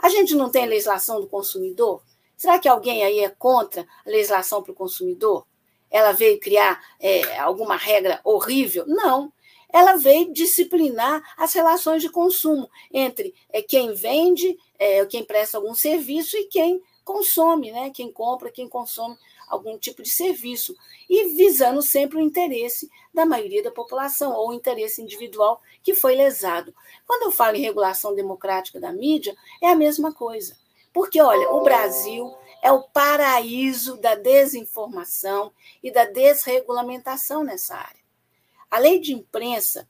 A 0.00 0.08
gente 0.08 0.34
não 0.34 0.50
tem 0.50 0.66
legislação 0.66 1.20
do 1.20 1.28
consumidor? 1.28 2.02
Será 2.42 2.58
que 2.58 2.66
alguém 2.66 3.04
aí 3.04 3.20
é 3.20 3.28
contra 3.28 3.86
a 4.04 4.10
legislação 4.10 4.64
para 4.64 4.72
o 4.72 4.74
consumidor? 4.74 5.46
Ela 5.88 6.10
veio 6.10 6.40
criar 6.40 6.84
é, 6.98 7.38
alguma 7.38 7.76
regra 7.76 8.20
horrível? 8.24 8.84
Não. 8.84 9.32
Ela 9.72 9.94
veio 9.94 10.32
disciplinar 10.32 11.22
as 11.36 11.54
relações 11.54 12.02
de 12.02 12.08
consumo 12.08 12.68
entre 12.92 13.32
é, 13.48 13.62
quem 13.62 13.94
vende, 13.94 14.58
é, 14.76 15.06
quem 15.06 15.24
presta 15.24 15.56
algum 15.56 15.72
serviço 15.72 16.36
e 16.36 16.46
quem 16.46 16.82
consome, 17.04 17.70
né? 17.70 17.92
quem 17.94 18.10
compra, 18.10 18.50
quem 18.50 18.68
consome 18.68 19.16
algum 19.48 19.78
tipo 19.78 20.02
de 20.02 20.10
serviço, 20.10 20.74
e 21.08 21.36
visando 21.36 21.80
sempre 21.80 22.16
o 22.18 22.20
interesse 22.20 22.90
da 23.14 23.24
maioria 23.24 23.62
da 23.62 23.70
população, 23.70 24.32
ou 24.32 24.48
o 24.48 24.52
interesse 24.52 25.00
individual 25.00 25.60
que 25.80 25.94
foi 25.94 26.16
lesado. 26.16 26.74
Quando 27.06 27.22
eu 27.22 27.30
falo 27.30 27.56
em 27.56 27.62
regulação 27.62 28.16
democrática 28.16 28.80
da 28.80 28.92
mídia, 28.92 29.36
é 29.60 29.68
a 29.68 29.76
mesma 29.76 30.12
coisa. 30.12 30.60
Porque, 30.92 31.20
olha, 31.20 31.50
o 31.50 31.62
Brasil 31.62 32.34
é 32.62 32.70
o 32.70 32.82
paraíso 32.82 33.96
da 33.96 34.14
desinformação 34.14 35.52
e 35.82 35.90
da 35.90 36.04
desregulamentação 36.04 37.42
nessa 37.42 37.76
área. 37.76 38.02
A 38.70 38.78
lei 38.78 39.00
de 39.00 39.12
imprensa 39.12 39.88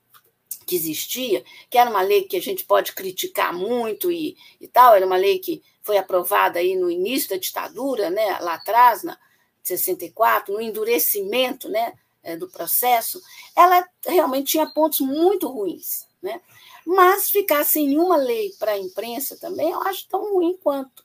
que 0.66 0.76
existia, 0.76 1.44
que 1.68 1.76
era 1.76 1.90
uma 1.90 2.02
lei 2.02 2.23
que 2.23 2.37
a 2.37 2.40
gente 2.40 2.64
pode 2.64 2.92
criticar 2.92 3.52
muito 3.52 4.11
e, 4.11 4.37
e 4.61 4.68
tal, 4.68 4.94
era 4.94 5.04
uma 5.04 5.16
lei 5.16 5.38
que 5.38 5.62
foi 5.82 5.99
aprovada 5.99 6.61
aí 6.61 6.76
no 6.76 6.90
início 6.90 7.30
da 7.30 7.37
ditadura, 7.37 8.11
né, 8.11 8.38
lá 8.40 8.54
atrás, 8.54 9.02
na, 9.02 9.18
64, 9.62 10.52
no 10.52 10.61
endurecimento 10.61 11.68
né, 11.68 11.92
é, 12.23 12.37
do 12.37 12.49
processo, 12.49 13.21
ela 13.56 13.87
realmente 14.06 14.52
tinha 14.52 14.66
pontos 14.66 15.00
muito 15.00 15.49
ruins. 15.49 16.06
Né? 16.21 16.40
Mas 16.87 17.31
ficar 17.31 17.65
sem 17.65 17.89
nenhuma 17.89 18.17
lei 18.17 18.53
para 18.59 18.73
a 18.73 18.79
imprensa 18.79 19.37
também 19.37 19.71
eu 19.71 19.81
acho 19.83 20.09
tão 20.09 20.33
ruim 20.33 20.57
quanto. 20.62 21.05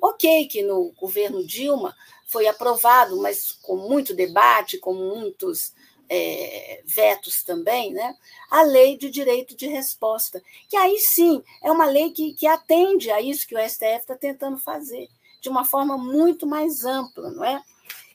Ok, 0.00 0.46
que 0.48 0.62
no 0.62 0.92
governo 0.92 1.46
Dilma 1.46 1.94
foi 2.26 2.46
aprovado, 2.46 3.16
mas 3.20 3.52
com 3.52 3.76
muito 3.76 4.14
debate, 4.14 4.78
com 4.78 4.94
muitos 4.94 5.72
é, 6.08 6.82
vetos 6.84 7.42
também, 7.42 7.92
né? 7.92 8.14
a 8.50 8.62
lei 8.62 8.96
de 8.98 9.08
direito 9.10 9.56
de 9.56 9.66
resposta, 9.66 10.42
que 10.68 10.76
aí 10.76 10.98
sim 10.98 11.42
é 11.62 11.70
uma 11.70 11.86
lei 11.86 12.10
que, 12.10 12.34
que 12.34 12.46
atende 12.46 13.10
a 13.10 13.20
isso 13.20 13.46
que 13.46 13.54
o 13.54 13.68
STF 13.68 14.00
está 14.00 14.14
tentando 14.14 14.58
fazer, 14.58 15.08
de 15.40 15.48
uma 15.48 15.64
forma 15.64 15.96
muito 15.96 16.46
mais 16.46 16.84
ampla, 16.84 17.30
não 17.30 17.44
é? 17.44 17.62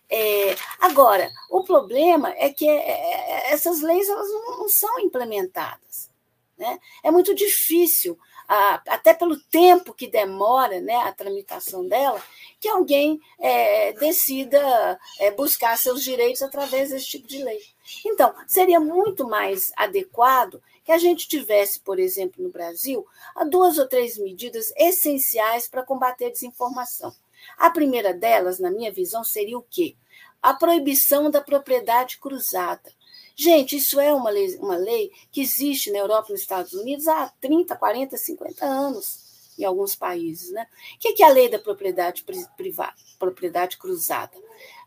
É, 0.09 0.55
agora, 0.79 1.29
o 1.49 1.63
problema 1.63 2.33
é 2.37 2.49
que 2.49 2.67
é, 2.67 2.77
é, 2.77 3.51
essas 3.51 3.81
leis 3.81 4.07
elas 4.07 4.29
não 4.29 4.69
são 4.69 4.99
implementadas. 4.99 6.09
Né? 6.57 6.79
É 7.03 7.11
muito 7.11 7.35
difícil, 7.35 8.17
até 8.47 9.13
pelo 9.13 9.39
tempo 9.39 9.93
que 9.93 10.07
demora 10.07 10.79
né, 10.79 10.95
a 10.95 11.11
tramitação 11.11 11.87
dela, 11.87 12.21
que 12.59 12.67
alguém 12.67 13.19
é, 13.39 13.93
decida 13.93 14.99
é, 15.19 15.29
buscar 15.31 15.77
seus 15.77 16.03
direitos 16.03 16.41
através 16.41 16.89
desse 16.89 17.05
tipo 17.05 17.27
de 17.27 17.43
lei. 17.43 17.59
Então, 18.05 18.33
seria 18.47 18.79
muito 18.79 19.27
mais 19.27 19.71
adequado 19.75 20.61
que 20.83 20.91
a 20.91 20.97
gente 20.97 21.27
tivesse, 21.27 21.81
por 21.81 21.99
exemplo, 21.99 22.41
no 22.41 22.49
Brasil, 22.49 23.05
duas 23.49 23.77
ou 23.77 23.87
três 23.87 24.17
medidas 24.17 24.71
essenciais 24.77 25.67
para 25.67 25.83
combater 25.83 26.25
a 26.25 26.31
desinformação. 26.31 27.13
A 27.57 27.69
primeira 27.69 28.13
delas, 28.13 28.57
na 28.57 28.71
minha 28.71 28.91
visão, 28.91 29.23
seria 29.23 29.57
o 29.57 29.65
quê? 29.69 29.95
A 30.41 30.53
proibição 30.53 31.29
da 31.29 31.41
propriedade 31.41 32.17
cruzada. 32.17 32.96
Gente, 33.39 33.77
isso 33.77 33.99
é 33.99 34.11
uma 34.11 34.31
lei, 34.31 34.57
uma 34.57 34.75
lei 34.75 35.11
que 35.31 35.41
existe 35.41 35.91
na 35.91 35.99
Europa 35.99 36.29
e 36.29 36.31
nos 36.31 36.41
Estados 36.41 36.73
Unidos 36.73 37.07
há 37.07 37.31
30, 37.39 37.75
40, 37.75 38.17
50 38.17 38.65
anos, 38.65 39.53
em 39.59 39.63
alguns 39.63 39.95
países. 39.95 40.51
Né? 40.51 40.65
O 40.95 40.97
que 40.97 41.21
é 41.21 41.25
a 41.27 41.29
lei 41.29 41.47
da 41.47 41.59
propriedade 41.59 42.25
privada, 42.57 42.95
propriedade 43.19 43.77
cruzada? 43.77 44.35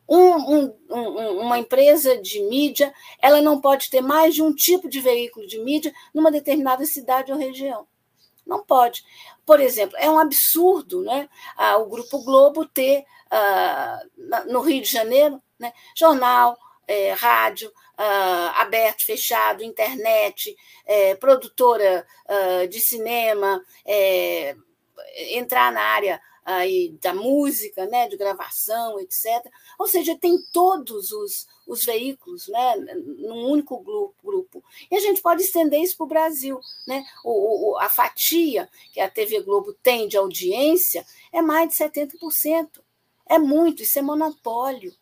Um, 0.09 0.57
um, 0.57 0.77
um, 0.91 1.41
uma 1.43 1.61
empresa 1.61 2.21
de 2.21 2.43
mídia 2.43 2.93
ela 3.23 3.41
não 3.41 3.61
pode 3.61 3.89
ter 3.89 4.01
mais 4.01 4.35
de 4.35 4.43
um 4.43 4.53
tipo 4.53 4.89
de 4.89 4.99
veículo 4.99 5.47
de 5.47 5.61
mídia 5.61 5.95
numa 6.13 6.33
determinada 6.33 6.85
cidade 6.85 7.31
ou 7.31 7.39
região. 7.39 7.87
Não 8.45 8.65
pode. 8.65 9.05
Por 9.47 9.61
exemplo, 9.61 9.97
é 9.97 10.11
um 10.11 10.19
absurdo 10.19 11.03
né, 11.03 11.29
o 11.79 11.85
Grupo 11.87 12.25
Globo 12.25 12.67
ter, 12.67 13.05
no 14.49 14.61
Rio 14.61 14.83
de 14.83 14.91
Janeiro, 14.91 15.41
né, 15.57 15.73
jornal, 15.95 16.59
é, 16.89 17.13
rádio, 17.13 17.71
uh, 18.01 18.57
aberto, 18.57 19.05
fechado, 19.05 19.63
internet, 19.63 20.57
é, 20.87 21.15
produtora 21.15 22.07
uh, 22.25 22.67
de 22.67 22.81
cinema, 22.81 23.63
é, 23.85 24.57
entrar 25.33 25.71
na 25.71 25.83
área 25.83 26.21
aí 26.43 26.97
da 27.01 27.15
música, 27.15 27.87
né, 27.87 28.09
de 28.09 28.17
gravação, 28.17 28.99
etc. 28.99 29.27
Ou 29.79 29.87
seja, 29.87 30.17
tem 30.19 30.39
todos 30.53 31.13
os, 31.13 31.47
os 31.67 31.85
veículos 31.85 32.49
né, 32.49 32.77
num 33.19 33.51
único 33.51 33.79
grupo. 34.25 34.65
E 34.91 34.97
a 34.97 35.01
gente 35.01 35.21
pode 35.21 35.43
estender 35.43 35.81
isso 35.81 35.97
para 35.99 36.05
o 36.05 36.09
Brasil. 36.09 36.59
Né? 36.87 37.05
O, 37.23 37.73
o, 37.73 37.79
a 37.79 37.89
fatia 37.91 38.69
que 38.93 39.01
a 39.01 39.11
TV 39.11 39.43
Globo 39.43 39.75
tem 39.83 40.09
de 40.09 40.17
audiência 40.17 41.05
é 41.31 41.43
mais 41.43 41.69
de 41.69 41.77
70%. 41.77 42.81
É 43.27 43.39
muito, 43.39 43.83
isso 43.83 43.99
é 43.99 44.03
monopólio. 44.03 44.93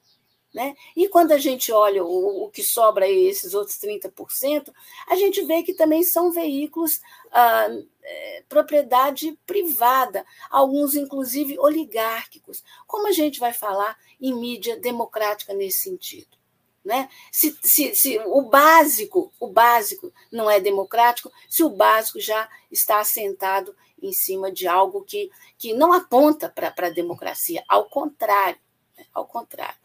Né? 0.53 0.75
E 0.97 1.09
quando 1.09 1.33
a 1.33 1.39
gente 1.39 1.71
olha 1.71 2.03
o, 2.03 2.45
o 2.45 2.51
que 2.51 2.63
sobra 2.63 3.05
aí, 3.05 3.27
esses 3.27 3.53
outros 3.53 3.77
30%, 3.77 4.73
a 5.07 5.15
gente 5.15 5.43
vê 5.45 5.63
que 5.63 5.75
também 5.75 6.03
são 6.03 6.33
veículos 6.33 7.01
ah, 7.31 7.69
é, 8.03 8.43
propriedade 8.49 9.39
privada, 9.45 10.25
alguns 10.51 10.95
inclusive 10.95 11.59
oligárquicos. 11.59 12.65
Como 12.87 13.07
a 13.07 13.13
gente 13.13 13.39
vai 13.39 13.53
falar 13.53 13.99
em 14.19 14.35
mídia 14.35 14.79
democrática 14.79 15.53
nesse 15.53 15.83
sentido? 15.83 16.39
Né? 16.83 17.11
Se, 17.31 17.55
se, 17.63 17.95
se 17.95 18.19
o 18.19 18.41
básico, 18.41 19.31
o 19.39 19.49
básico 19.49 20.11
não 20.33 20.51
é 20.51 20.59
democrático, 20.59 21.31
se 21.47 21.63
o 21.63 21.69
básico 21.69 22.19
já 22.19 22.49
está 22.71 23.01
assentado 23.01 23.77
em 24.01 24.13
cima 24.13 24.51
de 24.51 24.67
algo 24.67 25.03
que, 25.03 25.31
que 25.59 25.75
não 25.75 25.93
aponta 25.93 26.49
para 26.49 26.87
a 26.87 26.91
democracia, 26.91 27.63
ao 27.69 27.91
contrário, 27.91 28.59
né? 28.97 29.05
ao 29.13 29.27
contrário. 29.27 29.77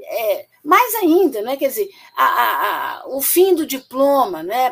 É, 0.00 0.46
mais 0.64 0.94
ainda, 0.96 1.42
né? 1.42 1.56
quer 1.56 1.68
dizer, 1.68 1.90
a, 2.16 2.24
a, 2.24 3.00
a, 3.02 3.08
o 3.08 3.20
fim 3.20 3.54
do 3.54 3.66
diploma 3.66 4.42
né? 4.42 4.70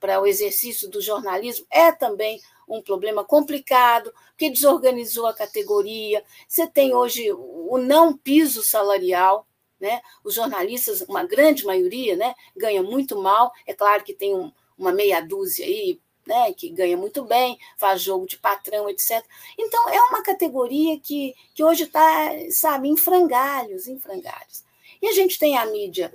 para 0.00 0.20
o 0.20 0.26
exercício 0.26 0.88
do 0.90 1.00
jornalismo 1.00 1.66
é 1.70 1.92
também 1.92 2.40
um 2.68 2.80
problema 2.80 3.24
complicado, 3.24 4.12
que 4.36 4.50
desorganizou 4.50 5.26
a 5.26 5.34
categoria. 5.34 6.24
Você 6.48 6.66
tem 6.66 6.94
hoje 6.94 7.30
o 7.32 7.78
não 7.78 8.16
piso 8.16 8.62
salarial, 8.62 9.46
né? 9.78 10.00
Os 10.22 10.34
jornalistas, 10.34 11.02
uma 11.02 11.24
grande 11.24 11.64
maioria, 11.64 12.16
né, 12.16 12.34
ganha 12.56 12.82
muito 12.82 13.20
mal. 13.20 13.52
É 13.66 13.74
claro 13.74 14.02
que 14.02 14.14
tem 14.14 14.34
um, 14.34 14.50
uma 14.78 14.92
meia 14.92 15.20
dúzia 15.20 15.66
aí, 15.66 16.00
né, 16.26 16.52
que 16.52 16.68
ganha 16.70 16.96
muito 16.96 17.24
bem, 17.24 17.58
faz 17.76 18.02
jogo 18.02 18.26
de 18.26 18.38
patrão, 18.38 18.88
etc. 18.88 19.24
Então, 19.58 19.88
é 19.88 20.00
uma 20.02 20.22
categoria 20.22 20.98
que, 21.00 21.34
que 21.54 21.62
hoje 21.62 21.84
está, 21.84 22.30
sabe, 22.50 22.88
em 22.88 22.96
frangalhos, 22.96 23.86
em 23.86 23.98
frangalhos. 23.98 24.64
E 25.00 25.08
a 25.08 25.12
gente 25.12 25.38
tem 25.38 25.56
a 25.56 25.66
mídia 25.66 26.12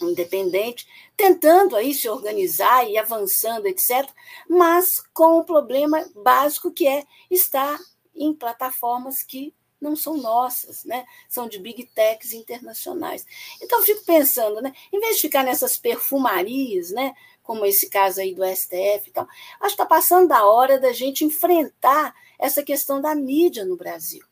independente, 0.00 0.86
tentando 1.16 1.76
aí 1.76 1.94
se 1.94 2.08
organizar 2.08 2.88
e 2.88 2.98
avançando, 2.98 3.66
etc., 3.66 4.08
mas 4.48 5.02
com 5.12 5.38
o 5.38 5.44
problema 5.44 6.04
básico 6.14 6.70
que 6.70 6.86
é 6.86 7.04
estar 7.30 7.78
em 8.14 8.32
plataformas 8.34 9.22
que 9.22 9.54
não 9.80 9.94
são 9.94 10.16
nossas, 10.16 10.84
né? 10.84 11.04
São 11.28 11.48
de 11.48 11.58
big 11.58 11.84
techs 11.94 12.32
internacionais. 12.32 13.24
Então 13.62 13.78
eu 13.78 13.84
fico 13.84 14.04
pensando, 14.04 14.60
né? 14.60 14.72
Em 14.92 14.98
vez 14.98 15.16
de 15.16 15.22
ficar 15.22 15.44
nessas 15.44 15.76
perfumarias, 15.76 16.90
né? 16.90 17.14
Como 17.48 17.64
esse 17.64 17.88
caso 17.88 18.20
aí 18.20 18.34
do 18.34 18.44
STF 18.44 19.08
e 19.08 19.10
tal, 19.10 19.26
acho 19.58 19.74
que 19.74 19.82
está 19.82 19.86
passando 19.86 20.28
da 20.28 20.46
hora 20.46 20.78
da 20.78 20.92
gente 20.92 21.24
enfrentar 21.24 22.14
essa 22.38 22.62
questão 22.62 23.00
da 23.00 23.14
mídia 23.14 23.64
no 23.64 23.74
Brasil, 23.74 24.22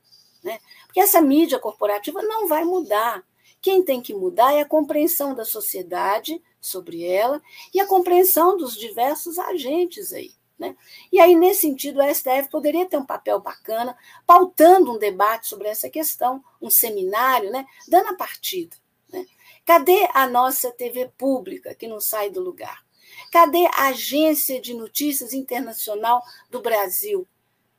né? 0.45 0.59
Porque 0.85 1.01
essa 1.01 1.23
mídia 1.23 1.59
corporativa 1.59 2.21
não 2.21 2.47
vai 2.47 2.63
mudar. 2.63 3.25
Quem 3.63 3.83
tem 3.83 4.03
que 4.03 4.13
mudar 4.13 4.53
é 4.53 4.61
a 4.61 4.69
compreensão 4.69 5.35
da 5.35 5.47
sociedade 5.47 6.43
sobre 6.61 7.05
ela 7.05 7.41
e 7.73 7.81
a 7.81 7.87
compreensão 7.87 8.55
dos 8.55 8.77
diversos 8.77 9.39
agentes 9.39 10.13
aí. 10.13 10.33
Né? 10.59 10.77
E 11.11 11.19
aí, 11.19 11.35
nesse 11.35 11.63
sentido, 11.63 12.01
o 12.01 12.15
STF 12.15 12.51
poderia 12.51 12.85
ter 12.87 12.99
um 12.99 13.07
papel 13.07 13.41
bacana, 13.41 13.97
pautando 14.27 14.93
um 14.93 14.99
debate 14.99 15.47
sobre 15.47 15.69
essa 15.69 15.89
questão, 15.89 16.45
um 16.61 16.69
seminário, 16.69 17.51
né? 17.51 17.65
dando 17.89 18.09
a 18.09 18.15
partida. 18.15 18.77
Né? 19.11 19.25
Cadê 19.65 20.07
a 20.13 20.29
nossa 20.29 20.71
TV 20.71 21.11
pública, 21.17 21.75
que 21.75 21.89
não 21.89 21.99
sai 21.99 22.29
do 22.29 22.43
lugar? 22.43 22.86
Cadê 23.31 23.67
a 23.67 23.89
Agência 23.89 24.61
de 24.61 24.75
Notícias 24.75 25.33
Internacional 25.33 26.23
do 26.51 26.61
Brasil? 26.61 27.27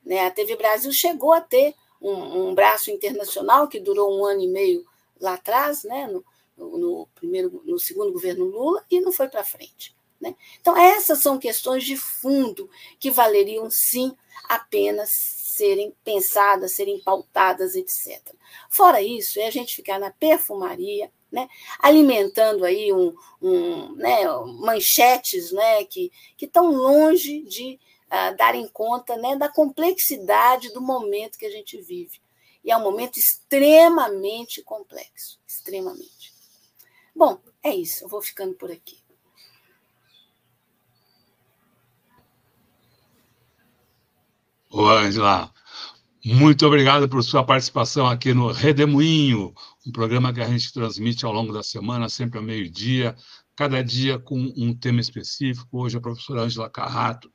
Né? 0.06 0.26
A 0.26 0.32
TV 0.32 0.56
Brasil 0.56 0.92
chegou 0.92 1.34
a 1.34 1.42
ter 1.42 1.76
um, 2.02 2.50
um 2.50 2.56
braço 2.56 2.92
internacional 2.92 3.68
que 3.68 3.80
durou 3.80 4.20
um 4.20 4.26
ano 4.26 4.42
e 4.42 4.48
meio 4.48 4.86
lá 5.20 5.34
atrás, 5.34 5.84
né? 5.84 6.08
no, 6.08 6.24
no, 6.58 7.08
primeiro, 7.16 7.62
no 7.66 7.80
segundo 7.80 8.12
governo 8.12 8.46
Lula, 8.46 8.86
e 8.90 9.00
não 9.00 9.12
foi 9.12 9.28
para 9.28 9.44
frente. 9.44 9.96
Né? 10.20 10.36
Então, 10.60 10.76
essas 10.76 11.20
são 11.20 11.38
questões 11.38 11.84
de 11.84 11.96
fundo 11.96 12.70
que 13.00 13.12
valeriam, 13.12 13.70
sim, 13.70 14.16
apenas 14.48 15.10
serem 15.12 15.96
pensadas, 16.04 16.74
serem 16.74 17.00
pautadas, 17.00 17.76
etc. 17.76 18.22
Fora 18.70 19.02
isso, 19.02 19.40
é 19.40 19.48
a 19.48 19.52
gente 19.52 19.76
ficar 19.76 20.00
na 20.00 20.12
perfumaria, 20.12 21.12
né, 21.32 21.48
alimentando 21.80 22.64
aí 22.64 22.92
um, 22.94 23.14
um 23.42 23.96
né, 23.96 24.24
manchetes 24.60 25.52
né, 25.52 25.84
que, 25.86 26.12
estão 26.40 26.72
longe 26.72 27.42
de 27.44 27.80
uh, 28.08 28.36
darem 28.38 28.68
conta 28.70 29.18
né, 29.18 29.36
da 29.36 29.50
complexidade 29.50 30.72
do 30.74 30.82
momento 30.82 31.38
que 31.38 31.46
a 31.46 31.52
gente 31.52 31.82
vive. 31.82 32.22
E 32.64 32.72
é 32.72 32.78
um 32.78 32.84
momento 32.84 33.18
extremamente 33.18 34.62
complexo, 34.62 35.40
extremamente. 35.48 36.34
Bom, 37.16 37.40
é 37.64 37.74
isso, 37.74 38.04
eu 38.04 38.10
vou 38.10 38.22
ficando 38.22 38.54
por 38.56 38.72
aqui. 38.72 38.98
Ô, 44.70 44.86
Angela, 44.90 45.52
muito 46.24 46.68
obrigado 46.68 47.08
por 47.08 47.24
sua 47.24 47.44
participação 47.44 48.06
aqui 48.06 48.34
no 48.34 48.52
Redemoinho, 48.52 49.56
um 49.88 49.92
programa 49.92 50.34
que 50.34 50.42
a 50.42 50.48
gente 50.48 50.74
transmite 50.74 51.26
ao 51.26 51.32
longo 51.32 51.54
da 51.54 51.64
semana, 51.64 52.10
sempre 52.10 52.38
ao 52.38 52.44
meio-dia, 52.44 53.16
cada 53.56 53.82
dia 53.82 54.20
com 54.20 54.38
um 54.58 54.76
tema 54.76 55.00
específico. 55.00 55.80
Hoje 55.80 55.98
a 55.98 56.02
professora 56.02 56.42
Angela 56.42 56.70
Carrato, 56.70 57.32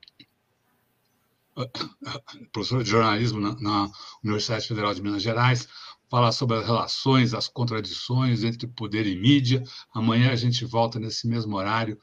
professora 2.53 2.85
de 2.85 2.91
jornalismo 2.91 3.41
na, 3.41 3.59
na 3.59 3.91
Universidade 4.23 4.69
Federal 4.69 4.93
de 4.93 5.01
Minas 5.01 5.23
Gerais, 5.23 5.67
fala 6.11 6.31
sobre 6.31 6.59
as 6.59 6.67
relações, 6.67 7.33
as 7.33 7.49
contradições 7.49 8.45
entre 8.45 8.67
poder 8.67 9.07
e 9.07 9.17
mídia. 9.17 9.62
Amanhã 9.95 10.31
a 10.31 10.37
gente 10.37 10.67
volta 10.67 11.01
nesse 11.01 11.27
mesmo 11.27 11.57
horário 11.57 11.99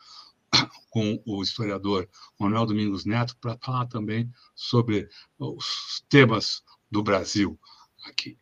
com 0.89 1.21
o 1.27 1.43
historiador 1.43 2.09
Manuel 2.39 2.65
Domingos 2.65 3.05
Neto 3.05 3.37
para 3.39 3.55
falar 3.61 3.85
também 3.85 4.27
sobre 4.55 5.07
os 5.37 6.03
temas 6.09 6.63
do 6.89 7.03
Brasil 7.03 7.59
aqui. 8.07 8.35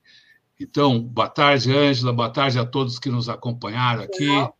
Então, 0.59 0.99
boa 0.99 1.29
tarde, 1.29 1.71
Ângela, 1.71 2.11
boa 2.11 2.31
tarde 2.31 2.57
a 2.57 2.65
todos 2.65 2.97
que 2.97 3.09
nos 3.09 3.29
acompanharam 3.29 4.01
aqui. 4.03 4.27
Tchau, 4.27 4.57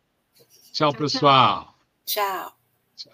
tchau 0.72 0.94
pessoal. 0.94 1.74
tchau. 2.04 2.52
tchau. 2.96 3.12